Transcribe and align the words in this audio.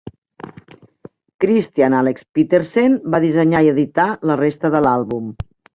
Christian 1.45 1.97
Alex 1.99 2.27
Petersen 2.39 2.99
va 3.17 3.23
dissenyar 3.29 3.65
i 3.69 3.73
editar 3.77 4.11
la 4.33 4.41
resta 4.45 4.75
de 4.79 4.87
l'àlbum. 4.89 5.35